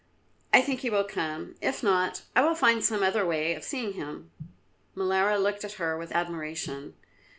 [0.51, 3.93] I think he will come; if not, I will find some other way of seeing
[3.93, 4.31] him."
[4.95, 6.95] Molara looked at her with admiration.